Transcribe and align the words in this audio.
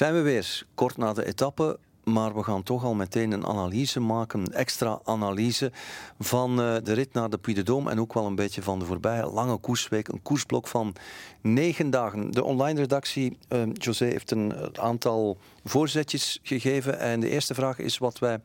Zijn 0.00 0.14
we 0.14 0.20
weer 0.20 0.62
kort 0.74 0.96
na 0.96 1.12
de 1.12 1.26
etappe, 1.26 1.78
maar 2.04 2.34
we 2.34 2.42
gaan 2.42 2.62
toch 2.62 2.84
al 2.84 2.94
meteen 2.94 3.32
een 3.32 3.46
analyse 3.46 4.00
maken, 4.00 4.40
een 4.40 4.52
extra 4.52 5.00
analyse 5.04 5.72
van 6.18 6.50
eh, 6.60 6.76
de 6.82 6.92
rit 6.92 7.12
naar 7.12 7.30
de 7.30 7.38
Puy 7.38 7.54
de 7.54 7.62
Dôme 7.62 7.90
en 7.90 8.00
ook 8.00 8.14
wel 8.14 8.26
een 8.26 8.34
beetje 8.34 8.62
van 8.62 8.78
de 8.78 8.84
voorbije 8.84 9.26
lange 9.26 9.56
koersweek. 9.56 10.08
Een 10.08 10.22
koersblok 10.22 10.68
van 10.68 10.94
negen 11.40 11.90
dagen. 11.90 12.30
De 12.30 12.44
online 12.44 12.80
redactie, 12.80 13.38
uh, 13.48 13.62
José, 13.72 14.04
heeft 14.04 14.30
een 14.30 14.78
aantal 14.78 15.38
voorzetjes 15.64 16.38
gegeven 16.42 16.98
en 16.98 17.20
de 17.20 17.28
eerste 17.28 17.54
vraag 17.54 17.78
is 17.78 17.98
wat 17.98 18.18
wij 18.18 18.40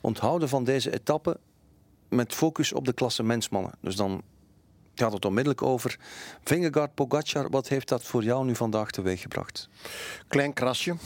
onthouden 0.00 0.48
van 0.48 0.64
deze 0.64 0.92
etappe 0.92 1.38
met 2.08 2.34
focus 2.34 2.72
op 2.72 2.84
de 2.84 2.92
klasse 2.92 3.22
mensmannen. 3.22 3.72
Dus 3.80 3.96
dan 3.96 4.22
gaat 4.98 5.12
het 5.12 5.24
onmiddellijk 5.24 5.62
over. 5.62 5.98
Vingegaard, 6.44 6.94
Pogacar, 6.94 7.50
wat 7.50 7.68
heeft 7.68 7.88
dat 7.88 8.02
voor 8.02 8.22
jou 8.22 8.44
nu 8.44 8.54
vandaag 8.54 8.90
teweeggebracht? 8.90 9.68
Klein 10.28 10.52
krasje. 10.52 10.96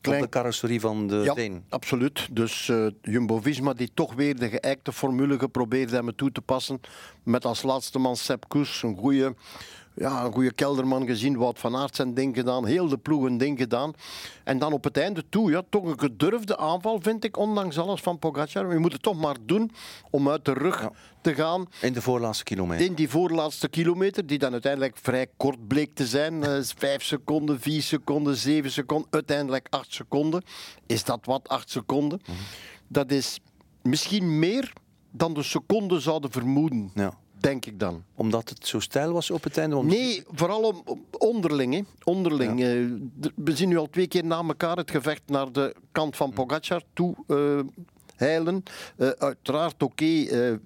Klein... 0.00 0.22
Op 0.22 0.24
de 0.24 0.38
carrosserie 0.38 0.80
van 0.80 1.06
de 1.06 1.16
ja, 1.16 1.34
Deen. 1.34 1.64
absoluut. 1.68 2.28
Dus 2.30 2.68
uh, 2.68 2.86
Jumbo-Visma 3.02 3.72
die 3.72 3.90
toch 3.94 4.14
weer 4.14 4.36
de 4.36 4.48
geëikte 4.48 4.92
formule 4.92 5.38
geprobeerd 5.38 5.90
hebben 5.90 6.14
toe 6.14 6.32
te 6.32 6.40
passen. 6.40 6.80
Met 7.22 7.44
als 7.44 7.62
laatste 7.62 7.98
man 7.98 8.16
Sepp 8.16 8.48
Koes, 8.48 8.82
een 8.82 8.96
goede 8.96 9.34
ja, 9.98 10.24
een 10.24 10.32
goede 10.32 10.52
kelderman 10.52 11.06
gezien. 11.06 11.36
Wout 11.36 11.58
van 11.58 11.76
Aert 11.76 11.96
zijn 11.96 12.14
ding 12.14 12.36
gedaan. 12.36 12.66
Heel 12.66 12.88
de 12.88 12.98
ploeg 12.98 13.24
een 13.24 13.38
ding 13.38 13.58
gedaan. 13.58 13.92
En 14.44 14.58
dan 14.58 14.72
op 14.72 14.84
het 14.84 14.96
einde 14.96 15.24
toe, 15.28 15.50
ja, 15.50 15.62
toch 15.70 15.84
een 15.84 15.98
gedurfde 15.98 16.56
aanval, 16.56 17.00
vind 17.00 17.24
ik, 17.24 17.36
ondanks 17.36 17.78
alles 17.78 18.00
van 18.00 18.18
Pogacar. 18.18 18.72
Je 18.72 18.78
moet 18.78 18.92
het 18.92 19.02
toch 19.02 19.20
maar 19.20 19.36
doen 19.42 19.70
om 20.10 20.28
uit 20.28 20.44
de 20.44 20.52
rug 20.52 20.88
te 21.20 21.34
gaan. 21.34 21.66
In 21.80 21.92
de 21.92 22.02
voorlaatste 22.02 22.44
kilometer. 22.44 22.86
In 22.86 22.94
die 22.94 23.08
voorlaatste 23.08 23.68
kilometer, 23.68 24.26
die 24.26 24.38
dan 24.38 24.52
uiteindelijk 24.52 24.96
vrij 24.96 25.26
kort 25.36 25.68
bleek 25.68 25.94
te 25.94 26.06
zijn. 26.06 26.34
Uh, 26.34 26.58
vijf 26.76 27.02
seconden, 27.02 27.60
vier 27.60 27.82
seconden, 27.82 28.36
zeven 28.36 28.70
seconden, 28.70 29.08
uiteindelijk 29.10 29.66
acht 29.70 29.92
seconden. 29.92 30.42
Is 30.86 31.04
dat 31.04 31.20
wat, 31.24 31.48
acht 31.48 31.70
seconden? 31.70 32.20
Mhm. 32.22 32.36
Dat 32.88 33.10
is 33.10 33.40
misschien 33.82 34.38
meer 34.38 34.72
dan 35.10 35.34
de 35.34 35.42
seconden 35.42 36.00
zouden 36.00 36.30
vermoeden. 36.30 36.90
Ja 36.94 37.18
denk 37.40 37.66
ik 37.66 37.80
dan. 37.80 38.04
Omdat 38.14 38.48
het 38.48 38.66
zo 38.66 38.80
stijl 38.80 39.12
was 39.12 39.30
op 39.30 39.44
het 39.44 39.58
einde? 39.58 39.82
Nee, 39.82 40.22
vooral 40.30 40.62
om, 40.62 41.04
onderling. 41.18 41.74
Hè. 41.74 41.82
onderling. 42.04 42.60
Ja. 42.60 42.74
Uh, 42.74 42.90
we 43.34 43.56
zien 43.56 43.68
nu 43.68 43.76
al 43.76 43.90
twee 43.90 44.06
keer 44.06 44.24
na 44.24 44.42
elkaar 44.42 44.76
het 44.76 44.90
gevecht 44.90 45.22
naar 45.26 45.52
de 45.52 45.74
kant 45.92 46.16
van 46.16 46.32
Pogacar 46.32 46.82
toe 46.92 47.14
uh, 47.26 47.60
heilen. 48.16 48.62
Uh, 48.96 49.08
uiteraard, 49.08 49.82
oké, 49.82 50.04
okay, 50.04 50.58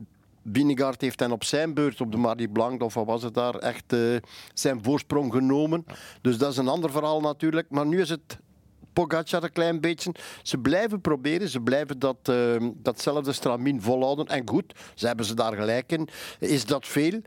Binegaard 0.42 1.00
heeft 1.00 1.18
dan 1.18 1.32
op 1.32 1.44
zijn 1.44 1.74
beurt 1.74 2.00
op 2.00 2.12
de 2.12 2.18
Marie 2.18 2.48
Blanc, 2.48 2.82
of 2.82 2.94
wat 2.94 3.06
was 3.06 3.22
het 3.22 3.34
daar, 3.34 3.54
echt 3.54 3.96
zijn 4.54 4.84
voorsprong 4.84 5.32
genomen. 5.32 5.86
Dus 6.20 6.38
dat 6.38 6.50
is 6.50 6.56
een 6.56 6.68
ander 6.68 6.90
verhaal 6.90 7.20
natuurlijk. 7.20 7.70
Maar 7.70 7.86
nu 7.86 8.00
is 8.00 8.08
het 8.08 8.38
Pogacar 8.92 9.42
een 9.42 9.52
klein 9.52 9.80
beetje. 9.80 10.14
Ze 10.42 10.58
blijven 10.58 11.00
proberen, 11.00 11.48
ze 11.48 11.60
blijven 11.60 11.98
dat, 11.98 12.28
uh, 12.30 12.70
datzelfde 12.74 13.32
stramien 13.32 13.82
volhouden. 13.82 14.26
En 14.26 14.48
goed, 14.48 14.74
ze 14.94 15.06
hebben 15.06 15.26
ze 15.26 15.34
daar 15.34 15.54
gelijk 15.54 15.92
in. 15.92 16.08
Is 16.38 16.66
dat 16.66 16.86
veel? 16.86 17.20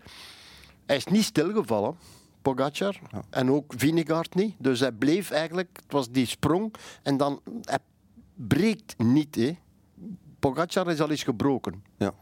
Hij 0.85 0.95
is 0.95 1.05
niet 1.05 1.23
stilgevallen. 1.23 1.97
Pogacar. 2.41 2.99
En 3.29 3.51
ook 3.51 3.73
Vinegaard 3.77 4.35
niet. 4.35 4.55
Dus 4.57 4.79
hij 4.79 4.91
bleef 4.91 5.31
eigenlijk, 5.31 5.69
het 5.73 5.91
was 5.91 6.09
die 6.09 6.25
sprong. 6.25 6.73
En 7.03 7.17
dan, 7.17 7.41
hij 7.61 7.79
breekt 8.33 8.97
niet. 8.97 9.35
Hè. 9.35 9.57
Pogacar 10.39 10.87
is 10.87 11.01
al 11.01 11.09
eens 11.09 11.23
gebroken. 11.23 11.83
Ja. 11.97 12.13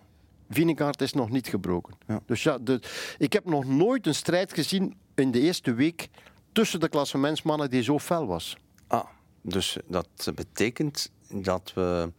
Vinegaard 0.49 1.01
is 1.01 1.13
nog 1.13 1.29
niet 1.29 1.47
gebroken. 1.47 1.93
Ja. 2.07 2.19
Dus 2.25 2.43
ja, 2.43 2.57
de, 2.57 2.81
ik 3.17 3.33
heb 3.33 3.45
nog 3.45 3.65
nooit 3.65 4.07
een 4.07 4.15
strijd 4.15 4.53
gezien 4.53 4.95
in 5.15 5.31
de 5.31 5.39
eerste 5.39 5.73
week 5.73 6.09
tussen 6.51 6.79
de 6.79 6.89
klassementsmannen 6.89 7.69
die 7.69 7.83
zo 7.83 7.99
fel 7.99 8.27
was. 8.27 8.57
Ah, 8.87 9.05
dus 9.43 9.77
dat 9.87 10.31
betekent 10.35 11.11
dat 11.29 11.71
we 11.75 12.11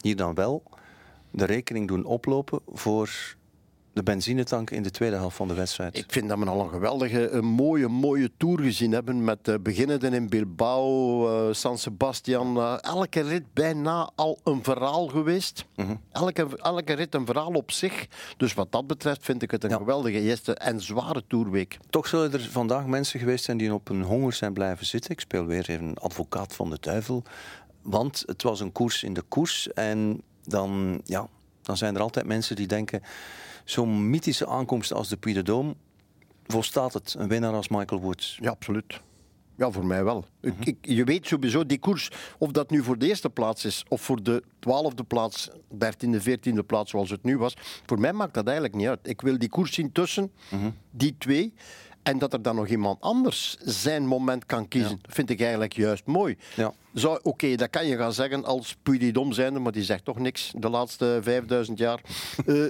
hier 0.00 0.16
dan 0.16 0.34
wel 0.34 0.62
de 1.30 1.44
rekening 1.44 1.88
doen 1.88 2.04
oplopen 2.04 2.60
voor 2.66 3.36
de 3.98 4.04
benzinetank 4.04 4.70
in 4.70 4.82
de 4.82 4.90
tweede 4.90 5.16
helft 5.16 5.36
van 5.36 5.48
de 5.48 5.54
wedstrijd. 5.54 5.96
Ik 5.96 6.04
vind 6.08 6.28
dat 6.28 6.38
we 6.38 6.44
al 6.44 6.60
een 6.60 6.68
geweldige, 6.68 7.30
een 7.30 7.44
mooie, 7.44 7.88
mooie 7.88 8.30
tour 8.36 8.60
gezien 8.60 8.92
hebben. 8.92 9.24
Met 9.24 9.48
uh, 9.48 10.12
in 10.12 10.28
Bilbao, 10.28 11.48
uh, 11.48 11.54
San 11.54 11.78
Sebastian. 11.78 12.56
Uh, 12.56 12.76
elke 12.80 13.20
rit 13.20 13.52
bijna 13.52 14.10
al 14.14 14.38
een 14.44 14.64
verhaal 14.64 15.06
geweest. 15.06 15.64
Mhm. 15.76 15.94
elke, 16.12 16.46
elke 16.56 16.92
rit 16.92 17.14
een 17.14 17.26
verhaal 17.26 17.52
op 17.52 17.70
zich. 17.70 18.06
Dus 18.36 18.54
wat 18.54 18.72
dat 18.72 18.86
betreft 18.86 19.24
vind 19.24 19.42
ik 19.42 19.50
het 19.50 19.64
een 19.64 19.72
geweldige 19.72 20.20
eerste 20.20 20.54
en 20.54 20.80
zware 20.80 21.22
tourweek. 21.26 21.78
Toch 21.90 22.06
zullen 22.06 22.32
er 22.32 22.48
vandaag 22.50 22.86
mensen 22.86 23.20
geweest 23.20 23.44
zijn 23.44 23.56
die 23.56 23.74
op 23.74 23.88
een 23.88 24.02
honger 24.02 24.32
zijn 24.32 24.52
blijven 24.52 24.86
zitten. 24.86 25.10
Ik 25.10 25.20
speel 25.20 25.44
weer 25.44 25.70
even 25.70 25.94
advocaat 25.94 26.54
van 26.54 26.70
de 26.70 26.78
duivel. 26.80 27.22
Want 27.82 28.22
het 28.26 28.42
was 28.42 28.60
een 28.60 28.72
koers 28.72 29.02
in 29.02 29.14
de 29.14 29.22
koers. 29.22 29.72
En 29.72 30.22
dan, 30.44 31.00
ja, 31.04 31.28
dan 31.68 31.76
zijn 31.76 31.94
er 31.94 32.00
altijd 32.00 32.26
mensen 32.26 32.56
die 32.56 32.66
denken 32.66 33.02
zo'n 33.64 34.10
mythische 34.10 34.46
aankomst 34.46 34.92
als 34.92 35.08
de 35.08 35.16
Puy 35.16 35.32
de 35.32 35.42
Dôme, 35.42 35.78
volstaat 36.46 36.92
het 36.92 37.14
een 37.18 37.28
winnaar 37.28 37.52
als 37.52 37.68
Michael 37.68 38.00
Woods? 38.00 38.38
Ja, 38.40 38.50
absoluut. 38.50 39.00
Ja, 39.56 39.70
voor 39.70 39.86
mij 39.86 40.04
wel. 40.04 40.24
Mhm. 40.40 40.54
ik, 40.60 40.76
je 40.80 41.04
weet 41.04 41.26
sowieso, 41.26 41.66
die 41.66 41.78
koers, 41.78 42.10
of 42.38 42.50
dat 42.50 42.70
nu 42.70 42.82
voor 42.82 42.98
de 42.98 43.06
eerste 43.06 43.30
plaats 43.30 43.64
is 43.64 43.84
of 43.88 44.00
voor 44.00 44.22
de 44.22 44.42
twaalfde 44.58 45.04
plaats, 45.04 45.50
dertiende, 45.68 46.20
veertiende 46.20 46.62
plaats 46.62 46.90
zoals 46.90 47.10
het 47.10 47.22
nu 47.22 47.38
was, 47.38 47.56
voor 47.86 48.00
mij 48.00 48.12
maakt 48.12 48.34
dat 48.34 48.44
eigenlijk 48.44 48.74
niet 48.74 48.86
uit. 48.86 48.98
Ik 49.02 49.20
wil 49.20 49.38
die 49.38 49.48
koers 49.48 49.74
zien 49.74 49.92
tussen 49.92 50.32
mhm. 50.50 50.70
die 50.90 51.14
twee. 51.18 51.54
En 52.08 52.18
dat 52.18 52.32
er 52.32 52.42
dan 52.42 52.56
nog 52.56 52.66
iemand 52.66 53.00
anders 53.00 53.56
zijn 53.60 54.06
moment 54.06 54.46
kan 54.46 54.68
kiezen, 54.68 55.00
vind 55.02 55.30
ik 55.30 55.40
eigenlijk 55.40 55.72
juist 55.72 56.06
mooi. 56.06 56.36
Ja. 56.56 56.72
Oké, 57.22 57.54
dat 57.54 57.70
kan 57.70 57.86
je 57.86 57.96
gaan 57.96 58.12
zeggen 58.12 58.44
als 58.44 58.76
Puydidom 58.82 59.32
zijnde, 59.32 59.58
maar 59.58 59.72
die 59.72 59.82
zegt 59.82 60.04
toch 60.04 60.18
niks 60.18 60.52
de 60.56 60.68
laatste 60.68 61.18
5000 61.22 61.78
jaar. 61.78 62.00
uh, 62.46 62.66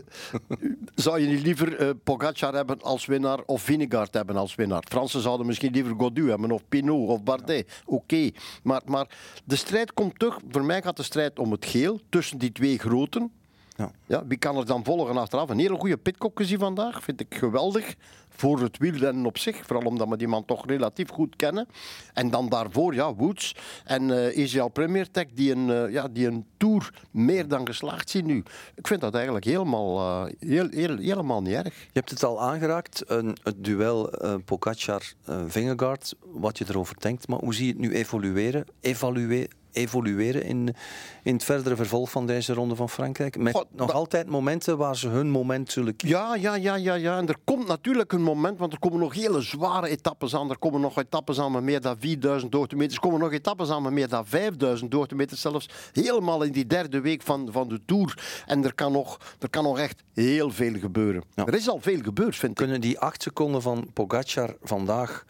zou 0.95 1.21
je 1.21 1.27
niet 1.27 1.43
liever 1.43 1.81
uh, 1.81 1.91
Pogacar 2.05 2.55
hebben 2.55 2.83
als 2.83 3.07
winnaar 3.07 3.41
of 3.47 3.63
Vinegaard 3.63 4.15
hebben 4.15 4.37
als 4.37 4.55
winnaar? 4.55 4.85
Fransen 4.89 5.21
zouden 5.21 5.47
misschien 5.47 5.73
liever 5.73 5.95
Godu 5.97 6.29
hebben 6.29 6.51
of 6.51 6.63
Pinot 6.69 7.09
of 7.09 7.23
Bardet. 7.23 7.83
Oké, 7.85 8.31
maar, 8.63 8.83
maar 8.85 9.07
de 9.45 9.57
strijd 9.57 9.93
komt 9.93 10.19
terug. 10.19 10.39
Voor 10.51 10.65
mij 10.65 10.83
gaat 10.83 10.97
de 10.97 11.03
strijd 11.03 11.39
om 11.39 11.53
het 11.53 11.67
geel 11.67 12.01
tussen 12.09 12.39
die 12.39 12.53
twee 12.53 12.79
groten. 12.79 13.33
Ja. 13.79 13.91
Ja, 14.07 14.27
wie 14.27 14.39
kan 14.39 14.57
er 14.57 14.67
dan 14.67 14.85
volgen 14.85 15.17
achteraf? 15.17 15.49
Een 15.49 15.59
hele 15.59 15.79
goede 15.79 15.97
pitkop 15.97 16.37
gezien 16.37 16.59
vandaag. 16.59 17.03
Vind 17.03 17.21
ik 17.21 17.35
geweldig. 17.35 17.95
Voor 18.39 18.61
het 18.61 18.79
wielrennen 18.79 19.27
op 19.27 19.39
zich. 19.39 19.67
Vooral 19.67 19.87
omdat 19.87 20.09
we 20.09 20.17
die 20.17 20.29
man 20.29 20.45
toch 20.45 20.67
relatief 20.67 21.09
goed 21.09 21.37
kennen. 21.37 21.69
En 22.13 22.31
dan 22.31 22.49
daarvoor, 22.49 22.95
ja, 22.95 23.15
Woods 23.15 23.55
en 23.85 24.09
uh, 24.09 24.65
Premier 24.73 25.11
Tech, 25.11 25.27
die 25.35 25.53
een, 25.53 25.69
uh, 25.69 25.93
ja, 25.93 26.09
die 26.09 26.27
een 26.27 26.47
tour 26.57 26.93
meer 27.11 27.49
dan 27.49 27.67
geslaagd 27.67 28.11
zien 28.11 28.27
nu. 28.27 28.43
Ik 28.75 28.87
vind 28.87 29.01
dat 29.01 29.15
eigenlijk 29.15 29.45
helemaal, 29.45 29.99
uh, 29.99 30.33
heel, 30.39 30.97
helemaal 30.99 31.43
niet 31.43 31.55
erg. 31.55 31.75
Je 31.75 31.91
hebt 31.93 32.11
het 32.11 32.25
al 32.25 32.43
aangeraakt, 32.43 33.03
een, 33.07 33.37
het 33.43 33.65
duel 33.65 34.25
uh, 34.25 34.35
Pogacar-Vingegaard, 34.45 36.15
wat 36.21 36.59
je 36.59 36.65
erover 36.69 37.01
denkt. 37.01 37.29
Maar 37.29 37.39
hoe 37.39 37.55
zie 37.55 37.67
je 37.67 37.73
het 37.73 37.81
nu 37.81 37.95
evolueren? 37.95 38.65
Evalueren? 38.81 39.49
Evolueren 39.73 40.43
in, 40.43 40.75
in 41.23 41.35
het 41.35 41.45
verdere 41.45 41.77
vervolg 41.77 42.11
van 42.11 42.27
deze 42.27 42.53
ronde 42.53 42.75
van 42.75 42.89
Frankrijk? 42.89 43.39
Met 43.39 43.65
nog 43.71 43.93
altijd 43.93 44.29
momenten 44.29 44.79
waar 44.79 44.97
ze 44.97 45.09
hun 45.09 45.31
moment 45.31 45.73
zullen 45.73 45.97
kiezen. 45.97 46.19
Ja, 46.19 46.35
ja, 46.35 46.55
ja, 46.55 46.75
ja, 46.75 46.95
ja. 46.95 47.19
En 47.19 47.29
er 47.29 47.37
komt 47.45 47.67
natuurlijk 47.67 48.13
een 48.13 48.23
moment, 48.23 48.59
want 48.59 48.73
er 48.73 48.79
komen 48.79 48.99
nog 48.99 49.15
hele 49.15 49.41
zware 49.41 49.89
etappes 49.89 50.35
aan. 50.35 50.51
Er 50.51 50.59
komen 50.59 50.81
nog 50.81 50.99
etappes 50.99 51.41
aan 51.41 51.53
met 51.53 51.63
meer 51.63 51.81
dan 51.81 51.97
4000 51.99 52.53
doortemeters. 52.53 52.95
Er 52.95 53.01
komen 53.01 53.21
nog 53.21 53.33
etappes 53.33 53.71
aan 53.71 53.83
met 53.83 53.93
meer 53.93 54.09
dan 54.09 54.27
5000 54.27 54.91
doortemeters. 54.91 55.41
Zelfs 55.41 55.69
helemaal 55.93 56.43
in 56.43 56.53
die 56.53 56.67
derde 56.67 57.01
week 57.01 57.23
van, 57.23 57.49
van 57.53 57.69
de 57.69 57.81
Tour. 57.87 58.43
En 58.47 58.65
er 58.65 58.75
kan 58.75 58.93
nog, 58.93 59.21
er 59.39 59.51
kan 59.51 59.63
nog 59.63 59.79
echt 59.79 60.03
heel 60.15 60.51
veel 60.51 60.79
gebeuren. 60.79 61.23
Er 61.35 61.55
is 61.55 61.69
al 61.69 61.81
veel 61.81 62.01
gebeurd, 62.03 62.37
vind 62.37 62.51
ik. 62.51 62.57
Kunnen 62.57 62.81
die 62.81 62.99
acht 62.99 63.23
seconden 63.23 63.63
van 63.63 63.91
Pogacar 63.93 64.57
vandaag 64.63 65.25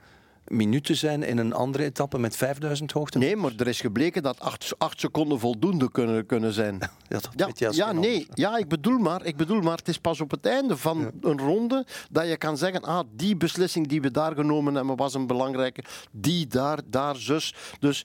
minuten 0.49 0.97
zijn 0.97 1.23
in 1.23 1.39
een 1.39 1.53
andere 1.53 1.85
etappe 1.85 2.19
met 2.19 2.37
5000 2.37 2.93
hoogte. 2.93 3.19
Nee, 3.19 3.37
maar 3.37 3.53
er 3.57 3.67
is 3.67 3.81
gebleken 3.81 4.23
dat 4.23 4.41
8, 4.41 5.01
seconden 5.01 5.41
voldoende 5.41 5.91
kunnen, 5.91 6.27
kunnen 6.27 6.53
zijn. 6.53 6.79
Ja, 7.09 7.19
dat 7.35 7.59
ja, 7.59 7.69
ja 7.73 7.93
nee, 7.93 8.27
ja, 8.35 8.57
ik 8.57 8.69
bedoel, 8.69 8.99
maar, 8.99 9.25
ik 9.25 9.37
bedoel 9.37 9.61
maar, 9.61 9.77
het 9.77 9.89
is 9.89 9.99
pas 9.99 10.21
op 10.21 10.31
het 10.31 10.47
einde 10.47 10.77
van 10.77 11.11
een 11.21 11.39
ronde 11.39 11.87
dat 12.11 12.29
je 12.29 12.37
kan 12.37 12.57
zeggen, 12.57 12.83
ah, 12.83 13.07
die 13.11 13.37
beslissing 13.37 13.87
die 13.87 14.01
we 14.01 14.11
daar 14.11 14.35
genomen 14.35 14.75
hebben 14.75 14.97
was 14.97 15.15
een 15.15 15.27
belangrijke, 15.27 15.85
die 16.11 16.47
daar, 16.47 16.79
daar, 16.87 17.17
zus. 17.17 17.55
Dus 17.81 18.05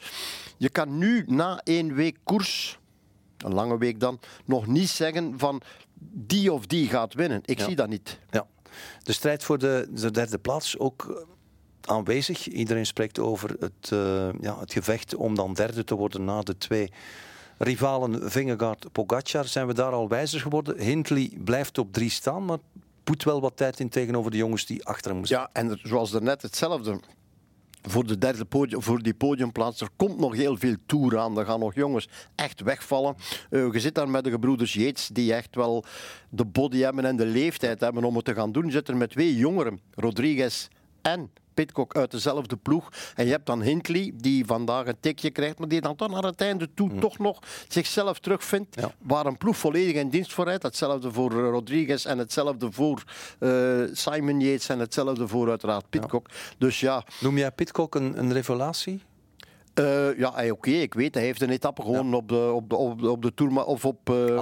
je 0.58 0.70
kan 0.70 0.98
nu 0.98 1.24
na 1.28 1.62
één 1.64 1.94
week 1.94 2.18
koers, 2.24 2.80
een 3.38 3.54
lange 3.54 3.78
week 3.78 4.00
dan, 4.00 4.20
nog 4.46 4.68
niet 4.68 4.90
zeggen 4.90 5.40
van 5.40 5.62
die 6.14 6.54
of 6.54 6.66
die 6.66 6.88
gaat 6.88 7.14
winnen. 7.14 7.42
Ik 7.46 7.60
zie 7.60 7.76
dat 7.76 7.90
niet. 7.90 8.20
Ja. 8.30 8.48
De 9.04 9.14
strijd 9.14 9.44
voor 9.44 9.58
de, 9.58 9.88
de 9.92 10.12
derde 10.12 10.38
plaats 10.38 10.78
ook 10.78 11.26
aanwezig. 11.88 12.48
Iedereen 12.48 12.86
spreekt 12.86 13.20
over 13.20 13.56
het, 13.60 13.90
uh, 13.94 14.30
ja, 14.42 14.60
het 14.60 14.74
gevecht 14.74 15.16
om 15.16 15.36
dan 15.36 15.54
derde 15.54 15.84
te 15.84 15.96
worden 15.96 16.24
na 16.24 16.42
de 16.42 16.58
twee 16.58 16.92
rivalen 17.58 18.32
Vingegaard 18.32 18.92
Pogacar. 18.92 19.46
Zijn 19.46 19.68
we 19.68 19.74
daar 19.74 19.92
al 19.92 20.08
wijzer 20.08 20.40
geworden? 20.40 20.80
Hindley 20.80 21.32
blijft 21.44 21.78
op 21.78 21.94
drie 21.94 22.10
staan, 22.10 22.46
maar 22.46 22.58
poet 23.04 23.24
wel 23.24 23.42
wat 23.42 23.58
tijd 23.58 23.80
in 23.80 23.90
tegenover 23.90 24.32
de 24.32 24.38
jongens 24.38 24.66
die 24.66 24.86
achter 24.86 25.12
hem 25.12 25.22
Ja, 25.24 25.50
en 25.54 25.80
zoals 25.84 26.14
er 26.14 26.24
net 26.24 26.42
hetzelfde 26.42 27.00
voor, 27.82 28.08
de 28.08 28.18
derde 28.18 28.46
podium, 28.46 28.82
voor 28.82 29.02
die 29.02 29.14
podiumplaats. 29.14 29.82
Er 29.82 29.90
komt 29.96 30.20
nog 30.20 30.36
heel 30.36 30.58
veel 30.58 30.76
toer 30.86 31.20
aan. 31.20 31.38
Er 31.38 31.46
gaan 31.46 31.60
nog 31.60 31.76
jongens 31.76 32.10
echt 32.36 32.62
wegvallen. 32.62 33.16
Uh, 33.50 33.74
je 33.74 33.80
zit 33.80 33.96
daar 33.96 34.10
met 34.10 34.24
de 34.24 34.30
gebroeders 34.30 34.74
Yates, 34.74 35.08
die 35.08 35.34
echt 35.34 35.56
wel 35.56 35.86
de 36.30 36.46
body 36.46 36.80
hebben 36.80 37.06
en 37.06 37.16
de 37.16 37.26
leeftijd 37.26 37.80
hebben 37.80 38.04
om 38.04 38.16
het 38.16 38.26
te 38.26 38.34
gaan 38.34 38.52
doen. 38.52 38.66
Je 38.66 38.72
zit 38.72 38.88
er 38.88 38.98
met 38.98 39.10
twee 39.10 39.36
jongeren, 39.36 39.80
Rodriguez 39.96 40.68
en 41.02 41.32
Pitcock 41.54 41.96
uit 41.96 42.12
dezelfde 42.12 42.58
ploeg. 42.58 42.90
En 43.16 43.26
je 43.26 43.32
hebt 43.32 43.46
dan 43.46 43.62
Hindley, 43.62 44.12
die 44.16 44.46
vandaag 44.46 44.88
een 44.88 45.00
tikje 45.00 45.32
krijgt, 45.32 45.60
maar 45.60 45.68
die 45.68 45.82
dan 45.82 45.96
toch 45.96 46.10
naar 46.10 46.24
het 46.24 46.42
einde 46.42 46.70
toe 46.74 46.90
mm. 46.90 47.00
toch 47.00 47.18
nog 47.18 47.40
zichzelf 47.68 48.20
terugvindt. 48.20 48.78
Waar 49.00 49.26
een 49.26 49.38
ploeg 49.38 49.58
volledig 49.58 49.96
in 49.96 50.10
dienst 50.10 50.34
voor 50.34 50.46
rijdt. 50.46 50.64
Hetzelfde 50.64 51.12
voor 51.12 51.32
eh, 51.32 51.50
Rodriguez 51.50 52.06
en 52.06 52.18
hetzelfde 52.18 52.72
voor 52.72 53.04
uh, 53.40 53.84
Simon 53.92 54.40
Yates 54.40 54.70
en 54.70 54.80
hetzelfde 54.80 55.28
voor 55.28 55.50
uiteraard 55.50 55.90
Pitcock. 55.90 56.30
Dus 56.58 56.80
ja. 56.80 57.06
Noem 57.20 57.38
jij 57.38 57.52
Pitcock 57.52 57.96
een, 57.96 58.20
een 58.20 58.34
revelatie? 58.34 59.02
Uh, 59.80 60.18
ja, 60.18 60.52
oké, 60.52 60.70
ik 60.70 60.94
weet, 60.94 61.14
hij 61.14 61.24
heeft 61.24 61.42
een 61.42 61.50
etappe 61.50 61.82
gewoon 61.82 62.14
op, 62.14 62.30
de, 62.30 62.52
op, 62.54 62.70
de, 62.70 62.76
op, 62.76 63.02
de, 63.02 63.10
op 63.10 63.22
de 63.22 63.34
Tour 63.34 63.66
of 63.66 63.86
op 63.86 64.10
uh, 64.10 64.38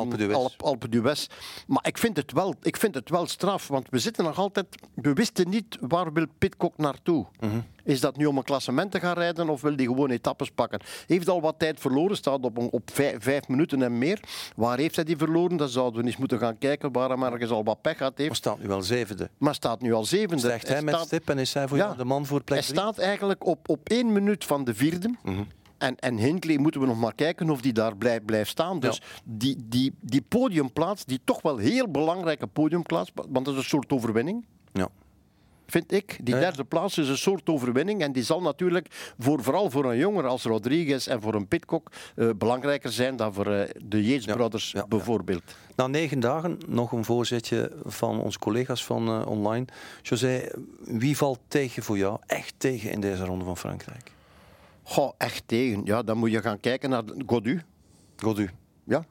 Alpe 0.57 0.89
d'Huez. 0.89 1.27
Maar 1.67 1.87
ik 1.87 1.97
vind, 1.97 2.17
het 2.17 2.31
wel, 2.31 2.55
ik 2.61 2.77
vind 2.77 2.95
het 2.95 3.09
wel 3.09 3.27
straf, 3.27 3.67
want 3.67 3.87
we 3.89 3.99
zitten 3.99 4.23
nog 4.23 4.37
altijd... 4.37 4.67
We 4.93 5.13
wisten 5.13 5.49
niet 5.49 5.77
waar 5.81 6.13
wil 6.13 6.25
Pitcock 6.37 6.77
naartoe. 6.77 7.25
Mm 7.39 7.63
is 7.83 7.99
dat 7.99 8.17
nu 8.17 8.25
om 8.25 8.37
een 8.37 8.43
klassement 8.43 8.91
te 8.91 8.99
gaan 8.99 9.13
rijden 9.13 9.49
of 9.49 9.61
wil 9.61 9.75
hij 9.75 9.85
gewoon 9.85 10.09
etappes 10.09 10.51
pakken? 10.51 10.79
Heeft 11.07 11.29
al 11.29 11.41
wat 11.41 11.55
tijd 11.57 11.79
verloren, 11.79 12.17
staat 12.17 12.43
op, 12.43 12.73
op 12.73 12.89
vijf, 12.93 13.47
minuten 13.47 13.81
en 13.81 13.97
meer. 13.97 14.19
Waar 14.55 14.77
heeft 14.77 14.95
hij 14.95 15.05
die 15.05 15.17
verloren? 15.17 15.57
Dan 15.57 15.69
zouden 15.69 16.01
we 16.01 16.07
eens 16.07 16.17
moeten 16.17 16.39
gaan 16.39 16.57
kijken 16.57 16.91
waar 16.91 17.09
hij 17.09 17.31
ergens 17.31 17.51
al 17.51 17.63
wat 17.63 17.81
pech 17.81 17.99
had. 17.99 18.17
Heeft. 18.17 18.29
Maar 18.29 18.35
staat 18.37 18.59
nu 18.59 18.71
al 18.71 18.81
zevende. 18.81 19.29
Maar 19.37 19.55
staat 19.55 19.81
nu 19.81 19.93
al 19.93 20.05
zevende. 20.05 20.39
Zegt 20.39 20.67
hij, 20.67 20.81
met 20.81 20.99
stip 20.99 21.29
en 21.29 21.37
is 21.37 21.53
hij 21.53 21.67
voor 21.67 21.77
ja, 21.77 21.93
de 21.93 22.05
man 22.05 22.25
voor 22.25 22.43
plek 22.43 22.59
Hij 22.59 22.67
staat 22.67 22.97
eigenlijk 22.97 23.45
op, 23.45 23.69
op 23.69 23.89
één 23.89 24.13
minuut 24.13 24.45
van 24.45 24.63
de 24.63 24.75
vierde. 24.75 25.15
Mhm. 25.23 25.43
En, 25.77 25.95
en 25.99 26.17
Hindley 26.17 26.57
moeten 26.57 26.81
we 26.81 26.87
nog 26.87 26.99
maar 26.99 27.15
kijken 27.15 27.49
of 27.49 27.61
die 27.61 27.73
daar 27.73 27.97
blijft, 27.97 28.25
blijft 28.25 28.49
staan. 28.49 28.79
Dus 28.79 29.01
die, 29.23 29.55
die, 29.63 29.93
die 30.01 30.21
podiumplaats, 30.21 31.05
die 31.05 31.19
toch 31.23 31.41
wel 31.41 31.57
heel 31.57 31.87
belangrijke 31.87 32.47
podiumplaats, 32.47 33.11
want 33.29 33.45
dat 33.45 33.53
is 33.53 33.59
een 33.59 33.69
soort 33.69 33.91
overwinning. 33.91 34.45
Ja 34.73 34.89
vind 35.71 35.91
ik. 35.91 36.19
Die 36.23 36.33
derde 36.35 36.63
plaats 36.63 36.97
is 36.97 37.07
een 37.07 37.17
soort 37.17 37.49
overwinning. 37.49 38.01
En 38.01 38.11
die 38.11 38.23
zal 38.23 38.41
natuurlijk 38.41 39.13
voor, 39.19 39.43
vooral 39.43 39.69
voor 39.69 39.85
een 39.85 39.97
jonger 39.97 40.27
als 40.27 40.43
Rodriguez 40.43 41.07
en 41.07 41.21
voor 41.21 41.33
een 41.35 41.47
Pitcock 41.47 41.91
uh, 42.15 42.29
belangrijker 42.37 42.91
zijn 42.91 43.15
dan 43.15 43.33
voor 43.33 43.47
uh, 43.47 43.61
de 43.85 44.05
Yates 44.05 44.25
Brothers 44.25 44.75
bijvoorbeeld. 44.87 45.43
Na 45.75 45.87
negen 45.87 46.19
dagen 46.19 46.57
nog 46.67 46.91
een 46.91 47.05
voorzetje 47.05 47.71
van 47.85 48.19
onze 48.19 48.39
collega's 48.39 48.85
van 48.85 49.07
uh, 49.07 49.27
online. 49.27 49.65
José, 50.01 50.51
wie 50.79 51.17
valt 51.17 51.39
tegen 51.47 51.83
voor 51.83 51.97
jou? 51.97 52.17
Echt 52.25 52.53
tegen 52.57 52.91
in 52.91 53.01
deze 53.01 53.25
ronde 53.25 53.45
van 53.45 53.57
Frankrijk? 53.57 54.11
Goh, 54.83 55.13
echt 55.17 55.43
tegen. 55.45 55.81
Ja, 55.83 56.03
dan 56.03 56.17
moet 56.17 56.31
je 56.31 56.41
gaan 56.41 56.59
kijken 56.59 56.89
naar 56.89 57.03
Godu. 57.25 57.61
Godu. 58.15 58.49
Ja, 58.83 59.05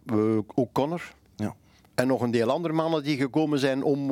O'Connor. 0.55 1.13
Ja. 1.37 1.55
En 1.95 2.07
nog 2.07 2.21
een 2.21 2.31
deel 2.31 2.51
andere 2.51 2.75
mannen 2.75 3.03
die 3.03 3.17
gekomen 3.17 3.59
zijn 3.59 3.83
om, 3.83 4.11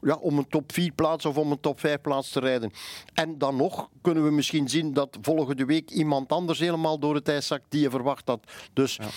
ja, 0.00 0.14
om 0.14 0.38
een 0.38 0.48
top 0.48 0.72
4 0.72 0.92
plaats 0.92 1.26
of 1.26 1.36
om 1.36 1.50
een 1.50 1.60
top 1.60 1.80
5 1.80 2.00
plaats 2.00 2.30
te 2.30 2.40
rijden. 2.40 2.70
En 3.14 3.38
dan 3.38 3.56
nog 3.56 3.88
kunnen 4.00 4.24
we 4.24 4.30
misschien 4.30 4.68
zien 4.68 4.92
dat 4.92 5.18
volgende 5.20 5.64
week 5.64 5.90
iemand 5.90 6.32
anders 6.32 6.58
helemaal 6.58 6.98
door 6.98 7.14
het 7.14 7.28
ijs 7.28 7.46
zakt 7.46 7.64
die 7.68 7.80
je 7.80 7.90
verwacht 7.90 8.28
had. 8.28 8.52
Dus 8.72 8.96
ja. 8.96 9.08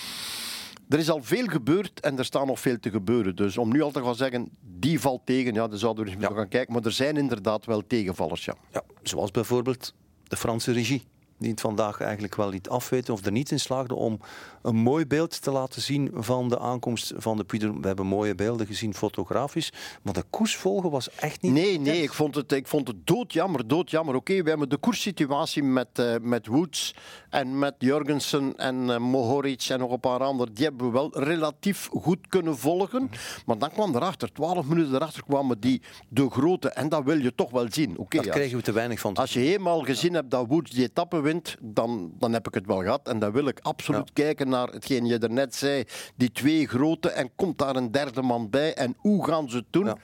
er 0.88 0.98
is 0.98 1.10
al 1.10 1.22
veel 1.22 1.46
gebeurd 1.46 2.00
en 2.00 2.18
er 2.18 2.24
staat 2.24 2.46
nog 2.46 2.60
veel 2.60 2.78
te 2.78 2.90
gebeuren. 2.90 3.36
Dus 3.36 3.58
om 3.58 3.72
nu 3.72 3.82
al 3.82 3.90
te 3.90 4.02
gaan 4.02 4.14
zeggen, 4.14 4.50
die 4.60 5.00
valt 5.00 5.26
tegen, 5.26 5.54
ja, 5.54 5.68
dan 5.68 5.78
zouden 5.78 6.04
we 6.04 6.10
eens 6.10 6.20
ja. 6.20 6.34
gaan 6.34 6.48
kijken. 6.48 6.72
Maar 6.72 6.84
er 6.84 6.92
zijn 6.92 7.16
inderdaad 7.16 7.64
wel 7.64 7.86
tegenvallers, 7.86 8.44
ja. 8.44 8.54
ja. 8.72 8.82
Zoals 9.02 9.30
bijvoorbeeld 9.30 9.94
de 10.22 10.36
Franse 10.36 10.72
regie 10.72 11.04
die 11.40 11.50
het 11.50 11.60
vandaag 11.60 12.00
eigenlijk 12.00 12.34
wel 12.34 12.50
niet 12.50 12.68
afweten 12.68 13.14
of 13.14 13.24
er 13.24 13.32
niet 13.32 13.50
in 13.50 13.60
slaagde 13.60 13.94
om 13.94 14.20
een 14.62 14.76
mooi 14.76 15.06
beeld 15.06 15.42
te 15.42 15.50
laten 15.50 15.82
zien 15.82 16.10
van 16.14 16.48
de 16.48 16.58
aankomst 16.58 17.12
van 17.16 17.36
de 17.36 17.44
Puy 17.44 17.58
We 17.58 17.86
hebben 17.86 18.06
mooie 18.06 18.34
beelden 18.34 18.66
gezien 18.66 18.94
fotografisch, 18.94 19.72
maar 20.02 20.12
de 20.12 20.24
koers 20.30 20.56
volgen 20.56 20.90
was 20.90 21.10
echt 21.10 21.42
niet... 21.42 21.52
Nee, 21.52 21.78
nee, 21.78 22.02
ik 22.02 22.12
vond 22.12 22.34
het, 22.34 22.52
ik 22.52 22.66
vond 22.66 22.88
het 22.88 23.06
doodjammer, 23.06 23.68
doodjammer. 23.68 24.14
Oké, 24.14 24.42
we 24.42 24.48
hebben 24.48 24.68
de 24.68 24.76
koerssituatie 24.76 25.62
met, 25.62 25.88
uh, 26.00 26.14
met 26.20 26.46
Woods 26.46 26.94
en 27.30 27.58
met 27.58 27.74
Jurgensen 27.78 28.56
en 28.56 28.88
uh, 28.88 28.98
Mohoric 28.98 29.66
en 29.68 29.78
nog 29.78 29.92
een 29.92 30.00
paar 30.00 30.20
anderen, 30.20 30.54
die 30.54 30.64
hebben 30.64 30.86
we 30.86 30.92
wel 30.92 31.18
relatief 31.18 31.88
goed 31.92 32.26
kunnen 32.28 32.58
volgen. 32.58 33.10
Maar 33.46 33.58
dan 33.58 33.70
kwam 33.70 33.94
erachter, 33.94 34.32
twaalf 34.32 34.66
minuten 34.66 34.94
erachter 34.94 35.24
kwamen 35.24 35.60
die, 35.60 35.82
de 36.08 36.30
grote, 36.30 36.68
en 36.68 36.88
dat 36.88 37.04
wil 37.04 37.18
je 37.18 37.34
toch 37.34 37.50
wel 37.50 37.66
zien. 37.70 37.98
Oké, 37.98 38.16
Daar 38.16 38.34
kregen 38.34 38.56
we 38.56 38.62
te 38.62 38.72
weinig 38.72 39.00
van. 39.00 39.14
Als 39.14 39.32
je 39.32 39.52
eenmaal 39.56 39.80
gezien 39.80 40.14
hebt 40.14 40.30
dat 40.30 40.46
Woods 40.48 40.70
die 40.70 40.84
etappe 40.84 41.20
wint, 41.32 41.56
dan, 41.60 42.12
dan 42.18 42.32
heb 42.32 42.46
ik 42.46 42.54
het 42.54 42.66
wel 42.66 42.82
gehad. 42.82 43.08
En 43.08 43.18
dan 43.18 43.32
wil 43.32 43.46
ik 43.46 43.58
absoluut 43.62 44.12
kijken 44.12 44.48
naar 44.48 44.68
hetgeen 44.68 45.06
je 45.06 45.18
er 45.18 45.30
net 45.30 45.54
zei. 45.54 45.84
Die 46.16 46.32
twee 46.32 46.68
grote 46.68 47.10
en 47.10 47.30
komt 47.36 47.58
daar 47.58 47.76
een 47.76 47.90
derde 47.90 48.22
man 48.22 48.50
bij. 48.50 48.74
En 48.74 48.94
hoe 48.98 49.24
gaan 49.24 49.50
ze 49.50 49.56
het 49.56 49.66
doen? 49.70 49.98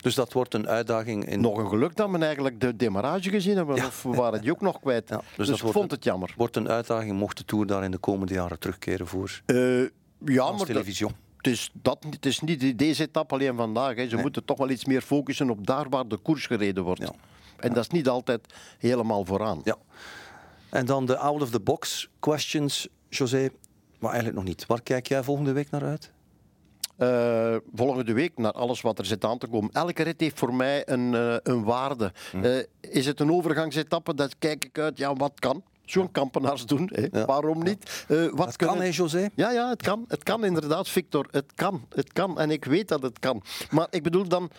Dus 0.00 0.14
dat 0.14 0.32
wordt 0.32 0.54
een 0.54 0.68
uitdaging. 0.68 1.24
In... 1.24 1.40
Nog 1.40 1.58
een 1.58 1.68
geluk 1.68 1.96
dat 1.96 2.10
we 2.10 2.18
eigenlijk 2.18 2.60
de 2.60 2.76
demarage 2.76 3.30
gezien 3.30 3.56
hebben. 3.56 3.74
Of 3.74 4.02
we 4.02 4.10
waren 4.10 4.40
die 4.40 4.50
ook 4.50 4.60
nog 4.60 4.80
kwijt. 4.80 5.08
Ja, 5.08 5.22
dus, 5.36 5.46
dus 5.46 5.62
ik 5.62 5.72
vond 5.72 5.90
het 5.90 6.04
jammer. 6.04 6.34
Wordt 6.36 6.56
een 6.56 6.68
uitdaging 6.68 7.18
mocht 7.18 7.36
de 7.36 7.44
Tour 7.44 7.66
daar 7.66 7.84
in 7.84 7.90
de 7.90 7.98
komende 7.98 8.34
jaren 8.34 8.58
terugkeren 8.58 9.06
voor 9.06 9.40
uh, 9.46 9.88
ja, 10.24 10.52
maar 10.52 10.66
televisie. 10.66 11.06
het 11.36 11.46
is, 11.46 11.70
dat, 11.82 12.04
het 12.10 12.26
is 12.26 12.40
niet 12.40 12.78
deze 12.78 13.02
etappe 13.02 13.34
alleen 13.34 13.56
vandaag. 13.56 13.96
Hè. 13.96 14.08
Ze 14.08 14.16
moeten 14.16 14.44
toch 14.44 14.58
wel 14.58 14.70
iets 14.70 14.84
meer 14.84 15.02
focussen 15.02 15.50
op 15.50 15.66
daar 15.66 15.88
waar 15.88 16.08
de 16.08 16.16
koers 16.16 16.46
gereden 16.46 16.84
wordt. 16.84 17.00
Ja. 17.00 17.12
En 17.62 17.72
dat 17.72 17.82
is 17.82 17.88
niet 17.88 18.08
altijd 18.08 18.54
helemaal 18.78 19.24
vooraan. 19.24 19.60
Ja. 19.64 19.76
En 20.72 20.86
dan 20.86 21.06
de 21.06 21.16
out-of-the-box 21.16 22.08
questions, 22.20 22.88
José. 23.08 23.48
Maar 23.98 24.10
eigenlijk 24.10 24.38
nog 24.38 24.48
niet. 24.48 24.66
Waar 24.66 24.82
kijk 24.82 25.06
jij 25.06 25.22
volgende 25.22 25.52
week 25.52 25.70
naar 25.70 25.84
uit? 25.84 26.12
Uh, 26.98 27.56
volgende 27.74 28.12
week 28.12 28.38
naar 28.38 28.52
alles 28.52 28.80
wat 28.80 28.98
er 28.98 29.04
zit 29.04 29.24
aan 29.24 29.38
te 29.38 29.46
komen. 29.46 29.70
Elke 29.72 30.02
rit 30.02 30.20
heeft 30.20 30.38
voor 30.38 30.54
mij 30.54 30.82
een, 30.88 31.12
uh, 31.12 31.36
een 31.42 31.64
waarde. 31.64 32.12
Uh, 32.34 32.62
is 32.80 33.06
het 33.06 33.20
een 33.20 33.32
overgangsetappe? 33.32 34.14
Dat 34.14 34.38
kijk 34.38 34.64
ik 34.64 34.78
uit. 34.78 34.98
Ja, 34.98 35.14
wat 35.14 35.32
kan? 35.34 35.62
Zo'n 35.84 36.10
kampenaars 36.10 36.66
doen. 36.66 36.90
Hè? 36.92 37.18
Ja. 37.18 37.24
Waarom 37.24 37.62
niet? 37.62 38.04
wat 38.34 38.46
het 38.46 38.56
kan, 38.56 38.80
hè, 38.80 38.88
José? 38.90 39.28
Ja, 39.34 39.50
ja, 39.50 39.68
het 39.68 39.82
kan. 39.82 40.04
Het 40.08 40.22
kan 40.22 40.44
inderdaad, 40.44 40.88
Victor. 40.88 41.26
Het 41.30 41.52
kan. 41.54 41.86
Het 41.88 42.12
kan. 42.12 42.38
En 42.38 42.50
ik 42.50 42.64
weet 42.64 42.88
dat 42.88 43.02
het 43.02 43.18
kan. 43.18 43.42
Maar 43.70 43.86
ik 43.90 44.02
bedoel 44.02 44.28
dan, 44.28 44.50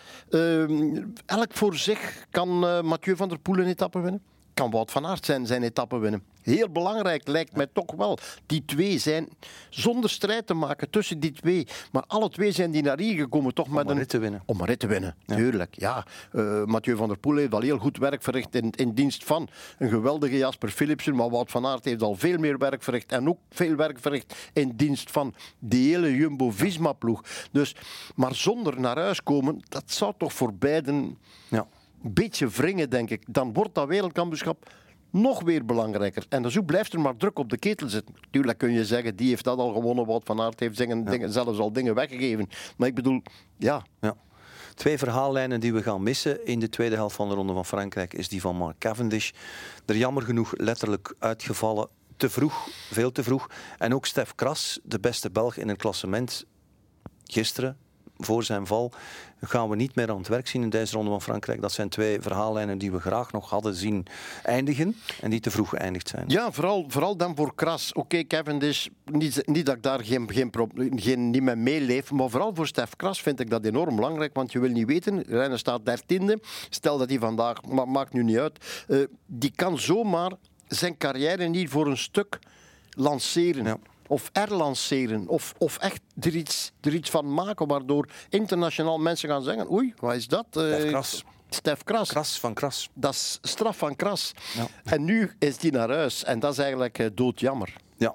elk 1.26 1.52
voor 1.52 1.74
zich 1.74 2.26
kan 2.30 2.58
Mathieu 2.86 3.16
van 3.16 3.28
der 3.28 3.38
Poel 3.38 3.58
een 3.58 3.66
etappe 3.66 4.00
winnen 4.00 4.22
kan 4.54 4.70
Wout 4.70 4.90
van 4.90 5.06
Aert 5.06 5.24
zijn, 5.24 5.46
zijn 5.46 5.62
etappe 5.62 5.98
winnen. 5.98 6.22
Heel 6.42 6.68
belangrijk 6.68 7.28
lijkt 7.28 7.56
mij 7.56 7.66
toch 7.72 7.94
wel. 7.96 8.18
Die 8.46 8.64
twee 8.64 8.98
zijn 8.98 9.28
zonder 9.70 10.10
strijd 10.10 10.46
te 10.46 10.54
maken 10.54 10.90
tussen 10.90 11.20
die 11.20 11.32
twee. 11.32 11.66
Maar 11.92 12.04
alle 12.06 12.28
twee 12.28 12.52
zijn 12.52 12.70
die 12.70 12.82
naar 12.82 12.98
hier 12.98 13.16
gekomen 13.16 13.54
toch 13.54 13.68
met 13.68 13.90
een... 13.90 13.96
rit 13.96 14.08
te 14.08 14.18
winnen. 14.18 14.42
Om 14.46 14.60
een 14.60 14.66
rit 14.66 14.78
te 14.78 14.86
winnen, 14.86 15.14
ja. 15.26 15.36
tuurlijk. 15.36 15.74
Ja, 15.78 16.06
uh, 16.32 16.64
Mathieu 16.64 16.96
van 16.96 17.08
der 17.08 17.18
Poel 17.18 17.36
heeft 17.36 17.54
al 17.54 17.60
heel 17.60 17.78
goed 17.78 17.98
werk 17.98 18.22
verricht 18.22 18.54
in, 18.54 18.70
in 18.70 18.92
dienst 18.92 19.24
van 19.24 19.48
een 19.78 19.88
geweldige 19.88 20.36
Jasper 20.36 20.70
Philipsen. 20.70 21.14
Maar 21.14 21.30
Wout 21.30 21.50
van 21.50 21.66
Aert 21.66 21.84
heeft 21.84 22.02
al 22.02 22.14
veel 22.14 22.38
meer 22.38 22.58
werk 22.58 22.82
verricht. 22.82 23.12
En 23.12 23.28
ook 23.28 23.38
veel 23.50 23.76
werk 23.76 23.98
verricht 23.98 24.34
in 24.52 24.72
dienst 24.76 25.10
van 25.10 25.34
de 25.58 25.76
hele 25.76 26.16
Jumbo-Visma-ploeg. 26.16 27.22
Dus, 27.52 27.74
maar 28.14 28.34
zonder 28.34 28.80
naar 28.80 28.98
huis 28.98 29.22
komen, 29.22 29.62
dat 29.68 29.84
zou 29.86 30.12
toch 30.18 30.32
voor 30.32 30.54
beiden... 30.54 31.18
Ja 31.48 31.66
beetje 32.12 32.48
wringen, 32.48 32.90
denk 32.90 33.10
ik, 33.10 33.22
dan 33.26 33.52
wordt 33.52 33.74
dat 33.74 33.88
wereldkampioenschap 33.88 34.70
nog 35.10 35.42
weer 35.42 35.64
belangrijker. 35.64 36.26
En 36.28 36.42
dus 36.42 36.58
blijft 36.66 36.92
er 36.92 37.00
maar 37.00 37.16
druk 37.16 37.38
op 37.38 37.50
de 37.50 37.58
ketel 37.58 37.88
zitten. 37.88 38.14
Tuurlijk 38.30 38.58
kun 38.58 38.72
je 38.72 38.84
zeggen, 38.84 39.16
die 39.16 39.28
heeft 39.28 39.44
dat 39.44 39.58
al 39.58 39.72
gewonnen, 39.72 40.06
wat 40.06 40.22
Van 40.24 40.40
Aert 40.40 40.60
heeft 40.60 40.78
dingen, 40.78 41.04
dingen, 41.04 41.32
zelfs 41.32 41.58
al 41.58 41.72
dingen 41.72 41.94
weggegeven. 41.94 42.48
Maar 42.76 42.88
ik 42.88 42.94
bedoel, 42.94 43.22
ja. 43.56 43.82
ja. 44.00 44.16
Twee 44.74 44.98
verhaallijnen 44.98 45.60
die 45.60 45.72
we 45.72 45.82
gaan 45.82 46.02
missen 46.02 46.46
in 46.46 46.60
de 46.60 46.68
tweede 46.68 46.94
helft 46.94 47.16
van 47.16 47.28
de 47.28 47.34
Ronde 47.34 47.52
van 47.52 47.64
Frankrijk 47.64 48.14
is 48.14 48.28
die 48.28 48.40
van 48.40 48.56
Mark 48.56 48.78
Cavendish. 48.78 49.30
Er 49.86 49.96
jammer 49.96 50.22
genoeg 50.22 50.52
letterlijk 50.56 51.14
uitgevallen. 51.18 51.88
Te 52.16 52.30
vroeg, 52.30 52.68
veel 52.90 53.12
te 53.12 53.22
vroeg. 53.22 53.50
En 53.78 53.94
ook 53.94 54.06
Stef 54.06 54.34
Kras, 54.34 54.80
de 54.82 55.00
beste 55.00 55.30
Belg 55.30 55.56
in 55.56 55.68
het 55.68 55.78
klassement, 55.78 56.44
gisteren 57.24 57.78
voor 58.18 58.44
zijn 58.44 58.66
val 58.66 58.92
gaan 59.40 59.68
we 59.68 59.76
niet 59.76 59.94
meer 59.94 60.10
aan 60.10 60.18
het 60.18 60.28
werk 60.28 60.46
zien 60.46 60.62
in 60.62 60.70
deze 60.70 60.94
ronde 60.94 61.10
van 61.10 61.22
Frankrijk. 61.22 61.60
Dat 61.60 61.72
zijn 61.72 61.88
twee 61.88 62.20
verhaallijnen 62.20 62.78
die 62.78 62.92
we 62.92 63.00
graag 63.00 63.32
nog 63.32 63.50
hadden 63.50 63.74
zien 63.74 64.06
eindigen 64.42 64.96
en 65.20 65.30
die 65.30 65.40
te 65.40 65.50
vroeg 65.50 65.68
geëindigd 65.68 66.08
zijn. 66.08 66.24
Ja, 66.26 66.52
vooral, 66.52 66.84
vooral 66.88 67.16
dan 67.16 67.36
voor 67.36 67.54
Kras. 67.54 67.92
Oké, 67.92 68.00
okay, 68.00 68.24
Cavendish, 68.26 68.86
niet, 69.04 69.46
niet 69.46 69.66
dat 69.66 69.76
ik 69.76 69.82
daar 69.82 70.04
geen, 70.04 70.32
geen, 70.32 70.52
geen, 70.96 71.30
niet 71.30 71.42
mee 71.42 71.56
meeleef, 71.56 72.10
maar 72.10 72.30
vooral 72.30 72.54
voor 72.54 72.66
Stef 72.66 72.96
Kras 72.96 73.22
vind 73.22 73.40
ik 73.40 73.50
dat 73.50 73.64
enorm 73.64 73.96
belangrijk, 73.96 74.34
want 74.34 74.52
je 74.52 74.58
wil 74.58 74.70
niet 74.70 74.86
weten, 74.86 75.22
Rennen 75.22 75.58
staat 75.58 75.84
dertiende, 75.84 76.38
stel 76.68 76.98
dat 76.98 77.08
hij 77.08 77.18
vandaag, 77.18 77.62
maar 77.62 77.88
maakt 77.88 78.12
nu 78.12 78.22
niet 78.22 78.38
uit, 78.38 78.84
uh, 78.88 79.04
die 79.26 79.52
kan 79.54 79.78
zomaar 79.78 80.32
zijn 80.66 80.96
carrière 80.96 81.44
niet 81.44 81.68
voor 81.68 81.86
een 81.86 81.96
stuk 81.96 82.38
lanceren. 82.90 83.64
Ja 83.64 83.78
of 84.08 84.30
erlanceren 84.32 85.28
of, 85.28 85.54
of 85.58 85.78
echt 85.78 86.00
er 86.20 86.34
iets, 86.36 86.72
er 86.80 86.94
iets 86.94 87.10
van 87.10 87.34
maken 87.34 87.66
waardoor 87.66 88.08
internationaal 88.28 88.98
mensen 88.98 89.28
gaan 89.28 89.42
zeggen 89.42 89.72
oei, 89.72 89.94
wat 89.96 90.14
is 90.14 90.28
dat? 90.28 90.46
Uh, 90.56 91.02
Stef 91.54 91.82
Kras. 91.82 92.08
Kras 92.08 92.40
van 92.40 92.54
Kras. 92.54 92.90
Dat 92.94 93.12
is 93.12 93.38
straf 93.42 93.78
van 93.78 93.96
Kras. 93.96 94.32
Ja. 94.54 94.66
En 94.84 95.04
nu 95.04 95.32
is 95.38 95.58
die 95.58 95.72
naar 95.72 95.90
huis. 95.90 96.24
En 96.24 96.38
dat 96.38 96.52
is 96.52 96.58
eigenlijk 96.58 96.98
eh, 96.98 97.06
doodjammer. 97.14 97.74
Ja. 97.96 98.14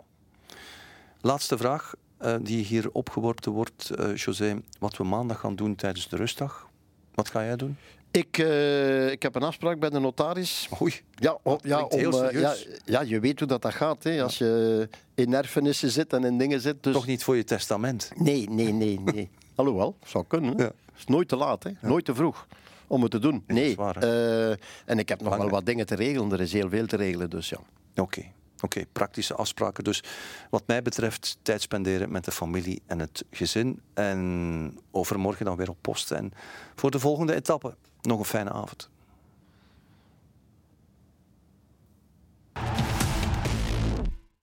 Laatste 1.21 1.57
vraag 1.57 1.93
uh, 2.21 2.35
die 2.41 2.65
hier 2.65 2.89
opgeworpen 2.91 3.51
wordt, 3.51 3.91
uh, 3.99 4.15
José. 4.15 4.61
Wat 4.79 4.97
we 4.97 5.03
maandag 5.03 5.39
gaan 5.39 5.55
doen 5.55 5.75
tijdens 5.75 6.09
de 6.09 6.15
rustdag. 6.15 6.67
Wat 7.13 7.29
ga 7.29 7.43
jij 7.43 7.55
doen? 7.55 7.77
Ik, 8.11 8.37
uh, 8.37 9.11
ik 9.11 9.21
heb 9.21 9.35
een 9.35 9.43
afspraak 9.43 9.79
bij 9.79 9.89
de 9.89 9.99
notaris. 9.99 10.69
Oei. 10.81 10.93
Ja, 11.15 11.37
ja, 11.61 11.83
om, 11.83 12.13
ja, 12.31 12.55
ja, 12.85 13.01
je 13.01 13.19
weet 13.19 13.39
hoe 13.39 13.47
dat, 13.47 13.61
dat 13.61 13.73
gaat. 13.73 14.03
Hè, 14.03 14.23
als 14.23 14.37
je 14.37 14.89
in 15.15 15.33
erfenissen 15.33 15.91
zit 15.91 16.13
en 16.13 16.23
in 16.23 16.37
dingen 16.37 16.61
zit. 16.61 16.83
Dus... 16.83 16.93
Toch 16.93 17.05
niet 17.05 17.23
voor 17.23 17.35
je 17.35 17.43
testament? 17.43 18.11
Nee, 18.15 18.49
nee, 18.49 18.73
nee. 18.73 18.99
nee. 19.13 19.29
Alhoewel, 19.55 19.95
zou 20.05 20.25
kunnen. 20.27 20.49
Het 20.49 20.59
ja. 20.59 20.71
is 20.97 21.05
nooit 21.05 21.27
te 21.27 21.35
laat, 21.35 21.63
hè. 21.63 21.71
nooit 21.81 22.05
te 22.05 22.15
vroeg 22.15 22.47
om 22.87 23.01
het 23.01 23.11
te 23.11 23.19
doen. 23.19 23.43
Nee. 23.47 23.75
Waar, 23.75 24.03
uh, 24.03 24.49
en 24.85 24.99
ik 24.99 25.09
heb 25.09 25.21
nog 25.21 25.37
wel 25.37 25.49
wat 25.49 25.65
dingen 25.65 25.85
te 25.85 25.95
regelen. 25.95 26.31
Er 26.31 26.41
is 26.41 26.53
heel 26.53 26.69
veel 26.69 26.85
te 26.85 26.95
regelen, 26.95 27.29
dus 27.29 27.49
ja. 27.49 27.57
Oké. 27.57 28.01
Okay. 28.01 28.33
Oké, 28.55 28.77
okay, 28.77 28.85
praktische 28.91 29.35
afspraken. 29.35 29.83
Dus 29.83 30.03
wat 30.49 30.63
mij 30.65 30.81
betreft 30.81 31.37
tijd 31.41 31.61
spenderen 31.61 32.11
met 32.11 32.25
de 32.25 32.31
familie 32.31 32.81
en 32.85 32.99
het 32.99 33.25
gezin. 33.31 33.81
En 33.93 34.79
overmorgen 34.91 35.45
dan 35.45 35.55
weer 35.55 35.69
op 35.69 35.77
post. 35.81 36.11
En 36.11 36.31
voor 36.75 36.91
de 36.91 36.99
volgende 36.99 37.35
etappe 37.35 37.75
nog 38.01 38.19
een 38.19 38.25
fijne 38.25 38.51
avond. 38.51 38.89